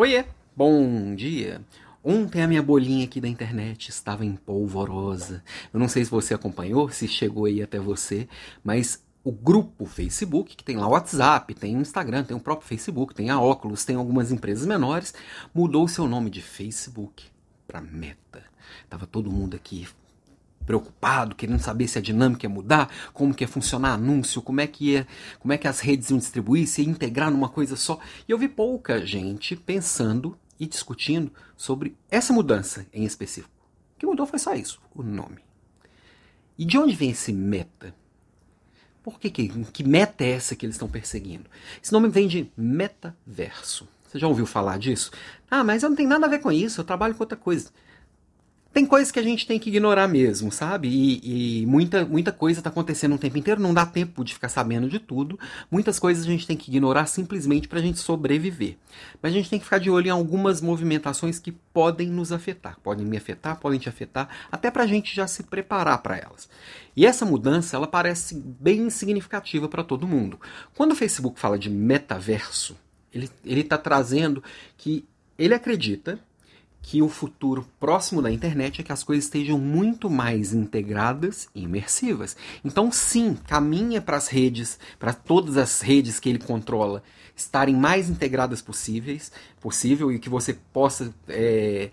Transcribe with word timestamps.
Oiê, 0.00 0.24
bom 0.56 1.14
dia. 1.14 1.60
Ontem 2.02 2.40
a 2.40 2.48
minha 2.48 2.62
bolinha 2.62 3.04
aqui 3.04 3.20
da 3.20 3.28
internet 3.28 3.90
estava 3.90 4.24
em 4.24 4.34
polvorosa. 4.34 5.44
Eu 5.74 5.78
não 5.78 5.88
sei 5.88 6.02
se 6.06 6.10
você 6.10 6.32
acompanhou, 6.32 6.88
se 6.88 7.06
chegou 7.06 7.44
aí 7.44 7.62
até 7.62 7.78
você, 7.78 8.26
mas 8.64 9.04
o 9.22 9.30
grupo 9.30 9.84
Facebook, 9.84 10.56
que 10.56 10.64
tem 10.64 10.78
lá 10.78 10.86
o 10.86 10.92
WhatsApp, 10.92 11.52
tem 11.52 11.76
o 11.76 11.82
Instagram, 11.82 12.24
tem 12.24 12.34
o 12.34 12.40
próprio 12.40 12.66
Facebook, 12.66 13.14
tem 13.14 13.28
a 13.28 13.38
Oculus, 13.38 13.84
tem 13.84 13.94
algumas 13.94 14.32
empresas 14.32 14.66
menores, 14.66 15.12
mudou 15.52 15.84
o 15.84 15.88
seu 15.88 16.08
nome 16.08 16.30
de 16.30 16.40
Facebook 16.40 17.26
para 17.68 17.82
Meta. 17.82 18.42
Tava 18.88 19.06
todo 19.06 19.30
mundo 19.30 19.54
aqui 19.54 19.86
preocupado, 20.70 21.34
querendo 21.34 21.58
saber 21.58 21.88
se 21.88 21.98
a 21.98 22.00
dinâmica 22.00 22.46
ia 22.46 22.50
mudar, 22.50 22.88
como 23.12 23.34
que 23.34 23.42
ia 23.42 23.48
funcionar 23.48 23.94
anúncio, 23.94 24.40
como 24.40 24.60
é 24.60 24.68
que 24.68 24.92
ia, 24.92 25.06
como 25.40 25.52
é 25.52 25.58
que 25.58 25.66
as 25.66 25.80
redes 25.80 26.10
iam 26.10 26.18
distribuir, 26.18 26.68
se 26.68 26.80
ia 26.80 26.88
integrar 26.88 27.28
numa 27.28 27.48
coisa 27.48 27.74
só. 27.74 27.98
E 28.28 28.30
eu 28.30 28.38
vi 28.38 28.46
pouca 28.46 29.04
gente 29.04 29.56
pensando 29.56 30.38
e 30.60 30.68
discutindo 30.68 31.32
sobre 31.56 31.96
essa 32.08 32.32
mudança 32.32 32.86
em 32.92 33.04
específico. 33.04 33.52
O 33.96 33.98
que 33.98 34.06
mudou 34.06 34.26
foi 34.26 34.38
só 34.38 34.54
isso, 34.54 34.80
o 34.94 35.02
nome. 35.02 35.38
E 36.56 36.64
de 36.64 36.78
onde 36.78 36.94
vem 36.94 37.10
esse 37.10 37.32
meta? 37.32 37.92
Por 39.02 39.18
que, 39.18 39.28
que, 39.28 39.48
que 39.48 39.82
meta 39.82 40.22
é 40.22 40.30
essa 40.30 40.54
que 40.54 40.64
eles 40.64 40.76
estão 40.76 40.86
perseguindo? 40.86 41.50
Esse 41.82 41.92
nome 41.92 42.08
vem 42.08 42.28
de 42.28 42.48
metaverso. 42.56 43.88
Você 44.06 44.20
já 44.20 44.28
ouviu 44.28 44.46
falar 44.46 44.78
disso? 44.78 45.10
Ah, 45.50 45.64
mas 45.64 45.82
eu 45.82 45.88
não 45.88 45.96
tenho 45.96 46.08
nada 46.08 46.26
a 46.26 46.30
ver 46.30 46.38
com 46.38 46.52
isso, 46.52 46.80
eu 46.80 46.84
trabalho 46.84 47.16
com 47.16 47.24
outra 47.24 47.36
coisa 47.36 47.72
tem 48.72 48.86
coisas 48.86 49.10
que 49.10 49.18
a 49.18 49.22
gente 49.22 49.46
tem 49.46 49.58
que 49.58 49.68
ignorar 49.68 50.06
mesmo, 50.06 50.52
sabe? 50.52 50.88
E, 50.88 51.62
e 51.62 51.66
muita, 51.66 52.04
muita 52.04 52.30
coisa 52.30 52.60
está 52.60 52.70
acontecendo 52.70 53.16
o 53.16 53.18
tempo 53.18 53.36
inteiro, 53.36 53.60
não 53.60 53.74
dá 53.74 53.84
tempo 53.84 54.24
de 54.24 54.32
ficar 54.32 54.48
sabendo 54.48 54.88
de 54.88 55.00
tudo. 55.00 55.38
Muitas 55.68 55.98
coisas 55.98 56.24
a 56.24 56.28
gente 56.28 56.46
tem 56.46 56.56
que 56.56 56.70
ignorar 56.70 57.06
simplesmente 57.06 57.66
para 57.66 57.80
a 57.80 57.82
gente 57.82 57.98
sobreviver. 57.98 58.76
Mas 59.20 59.32
a 59.32 59.34
gente 59.34 59.50
tem 59.50 59.58
que 59.58 59.64
ficar 59.64 59.78
de 59.78 59.90
olho 59.90 60.06
em 60.06 60.10
algumas 60.10 60.60
movimentações 60.60 61.40
que 61.40 61.50
podem 61.50 62.08
nos 62.08 62.30
afetar. 62.30 62.78
Podem 62.80 63.04
me 63.04 63.16
afetar, 63.16 63.58
podem 63.58 63.80
te 63.80 63.88
afetar, 63.88 64.28
até 64.52 64.70
para 64.70 64.84
a 64.84 64.86
gente 64.86 65.14
já 65.16 65.26
se 65.26 65.42
preparar 65.42 65.98
para 65.98 66.16
elas. 66.16 66.48
E 66.96 67.04
essa 67.04 67.24
mudança, 67.24 67.76
ela 67.76 67.88
parece 67.88 68.36
bem 68.36 68.88
significativa 68.88 69.68
para 69.68 69.82
todo 69.82 70.06
mundo. 70.06 70.38
Quando 70.76 70.92
o 70.92 70.96
Facebook 70.96 71.40
fala 71.40 71.58
de 71.58 71.68
metaverso, 71.68 72.76
ele 73.12 73.28
está 73.44 73.76
trazendo 73.76 74.44
que 74.76 75.04
ele 75.36 75.54
acredita 75.54 76.20
que 76.82 77.02
o 77.02 77.08
futuro 77.08 77.66
próximo 77.78 78.22
da 78.22 78.30
internet 78.30 78.80
é 78.80 78.84
que 78.84 78.92
as 78.92 79.04
coisas 79.04 79.26
estejam 79.26 79.58
muito 79.58 80.08
mais 80.08 80.52
integradas 80.52 81.48
e 81.54 81.62
imersivas. 81.62 82.36
Então, 82.64 82.90
sim, 82.90 83.36
caminha 83.46 84.00
para 84.00 84.16
as 84.16 84.28
redes, 84.28 84.78
para 84.98 85.12
todas 85.12 85.56
as 85.56 85.80
redes 85.80 86.18
que 86.18 86.28
ele 86.28 86.38
controla, 86.38 87.02
estarem 87.36 87.76
mais 87.76 88.08
integradas 88.08 88.62
possíveis, 88.62 89.30
possível 89.60 90.10
e 90.10 90.18
que 90.18 90.28
você 90.28 90.54
possa 90.72 91.14
é, 91.28 91.90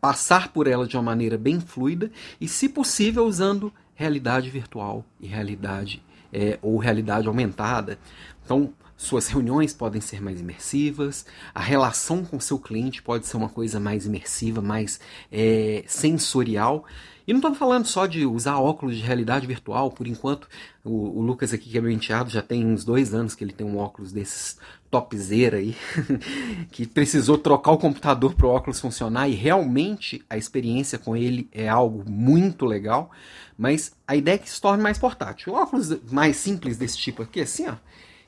passar 0.00 0.52
por 0.52 0.66
ela 0.66 0.86
de 0.86 0.96
uma 0.96 1.02
maneira 1.02 1.38
bem 1.38 1.60
fluida 1.60 2.10
e, 2.40 2.46
se 2.46 2.68
possível, 2.68 3.24
usando 3.24 3.72
realidade 3.94 4.50
virtual 4.50 5.04
e 5.18 5.26
realidade 5.26 6.02
é, 6.32 6.58
ou 6.60 6.76
realidade 6.78 7.26
aumentada. 7.26 7.98
Então, 8.44 8.72
suas 8.96 9.28
reuniões 9.28 9.74
podem 9.74 10.00
ser 10.00 10.22
mais 10.22 10.40
imersivas, 10.40 11.26
a 11.54 11.60
relação 11.60 12.24
com 12.24 12.40
seu 12.40 12.58
cliente 12.58 13.02
pode 13.02 13.26
ser 13.26 13.36
uma 13.36 13.48
coisa 13.48 13.78
mais 13.78 14.06
imersiva, 14.06 14.62
mais 14.62 14.98
é, 15.30 15.84
sensorial. 15.86 16.84
E 17.26 17.32
não 17.32 17.40
estamos 17.40 17.58
falando 17.58 17.86
só 17.86 18.06
de 18.06 18.24
usar 18.24 18.56
óculos 18.58 18.96
de 18.96 19.02
realidade 19.02 19.46
virtual, 19.46 19.90
por 19.90 20.06
enquanto 20.06 20.48
o, 20.84 21.18
o 21.18 21.20
Lucas 21.20 21.52
aqui 21.52 21.68
que 21.68 21.76
é 21.76 21.80
meu 21.80 21.90
enteado 21.90 22.30
já 22.30 22.40
tem 22.40 22.64
uns 22.64 22.84
dois 22.84 23.12
anos 23.12 23.34
que 23.34 23.42
ele 23.42 23.52
tem 23.52 23.66
um 23.66 23.78
óculos 23.78 24.12
desses 24.12 24.56
topzera 24.90 25.58
aí, 25.58 25.76
que 26.70 26.86
precisou 26.86 27.36
trocar 27.36 27.72
o 27.72 27.78
computador 27.78 28.34
para 28.34 28.46
o 28.46 28.50
óculos 28.50 28.80
funcionar 28.80 29.28
e 29.28 29.34
realmente 29.34 30.24
a 30.30 30.36
experiência 30.38 30.98
com 30.98 31.16
ele 31.16 31.48
é 31.52 31.68
algo 31.68 32.08
muito 32.08 32.64
legal, 32.64 33.10
mas 33.58 33.92
a 34.06 34.14
ideia 34.14 34.36
é 34.36 34.38
que 34.38 34.48
se 34.48 34.60
torne 34.60 34.82
mais 34.82 34.96
portátil. 34.96 35.54
Óculos 35.54 36.00
mais 36.10 36.36
simples 36.36 36.78
desse 36.78 36.96
tipo 36.96 37.22
aqui, 37.22 37.40
assim, 37.40 37.66
ó, 37.66 37.74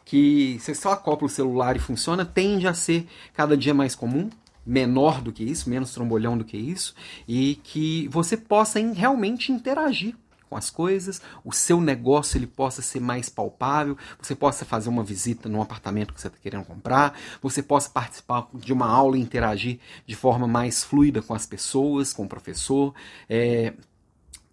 que 0.08 0.58
você 0.58 0.74
só 0.74 0.92
acopla 0.92 1.26
o 1.26 1.30
celular 1.30 1.76
e 1.76 1.78
funciona, 1.78 2.24
tende 2.24 2.66
a 2.66 2.72
ser 2.72 3.06
cada 3.34 3.54
dia 3.54 3.74
mais 3.74 3.94
comum, 3.94 4.30
menor 4.64 5.20
do 5.20 5.30
que 5.30 5.44
isso, 5.44 5.68
menos 5.68 5.92
trombolhão 5.92 6.36
do 6.38 6.46
que 6.46 6.56
isso, 6.56 6.94
e 7.28 7.56
que 7.56 8.08
você 8.08 8.34
possa 8.34 8.80
realmente 8.80 9.52
interagir 9.52 10.16
com 10.48 10.56
as 10.56 10.70
coisas, 10.70 11.20
o 11.44 11.52
seu 11.52 11.78
negócio 11.78 12.38
ele 12.38 12.46
possa 12.46 12.80
ser 12.80 13.00
mais 13.00 13.28
palpável, 13.28 13.98
você 14.18 14.34
possa 14.34 14.64
fazer 14.64 14.88
uma 14.88 15.04
visita 15.04 15.46
num 15.46 15.60
apartamento 15.60 16.14
que 16.14 16.20
você 16.22 16.28
está 16.28 16.38
querendo 16.42 16.64
comprar, 16.64 17.14
você 17.42 17.62
possa 17.62 17.90
participar 17.90 18.48
de 18.54 18.72
uma 18.72 18.88
aula 18.88 19.18
e 19.18 19.20
interagir 19.20 19.78
de 20.06 20.16
forma 20.16 20.48
mais 20.48 20.82
fluida 20.82 21.20
com 21.20 21.34
as 21.34 21.44
pessoas, 21.44 22.14
com 22.14 22.24
o 22.24 22.28
professor, 22.28 22.94
é, 23.28 23.74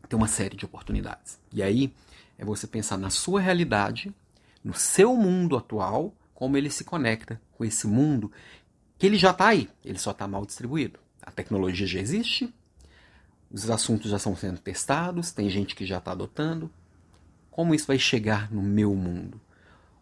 tem 0.09 0.17
uma 0.17 0.27
série 0.27 0.57
de 0.57 0.65
oportunidades. 0.65 1.39
E 1.53 1.63
aí 1.63 1.93
é 2.37 2.43
você 2.43 2.67
pensar 2.67 2.97
na 2.97 3.09
sua 3.09 3.39
realidade, 3.39 4.13
no 4.65 4.73
seu 4.73 5.15
mundo 5.15 5.55
atual, 5.55 6.11
como 6.33 6.57
ele 6.57 6.71
se 6.71 6.83
conecta 6.83 7.39
com 7.55 7.63
esse 7.63 7.85
mundo 7.85 8.31
que 8.97 9.05
ele 9.05 9.15
já 9.15 9.29
está 9.29 9.49
aí, 9.49 9.69
ele 9.83 9.99
só 9.99 10.09
está 10.09 10.27
mal 10.27 10.43
distribuído. 10.43 10.99
A 11.21 11.29
tecnologia 11.29 11.85
já 11.85 11.99
existe, 11.99 12.51
os 13.51 13.69
assuntos 13.69 14.09
já 14.09 14.17
estão 14.17 14.35
sendo 14.35 14.59
testados, 14.59 15.31
tem 15.31 15.49
gente 15.51 15.75
que 15.75 15.85
já 15.85 15.99
está 15.99 16.13
adotando. 16.13 16.71
Como 17.51 17.75
isso 17.75 17.85
vai 17.85 17.99
chegar 17.99 18.51
no 18.51 18.61
meu 18.61 18.95
mundo? 18.95 19.39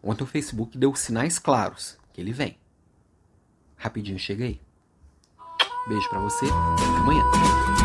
Ontem 0.02 0.24
o 0.24 0.26
Facebook 0.26 0.78
deu 0.78 0.94
sinais 0.94 1.38
claros 1.38 1.98
que 2.12 2.20
ele 2.20 2.32
vem. 2.32 2.56
Rapidinho 3.76 4.18
chega 4.18 4.46
aí. 4.46 4.60
Beijo 5.86 6.08
para 6.08 6.20
você, 6.20 6.46
até 6.46 6.84
amanhã. 6.84 7.83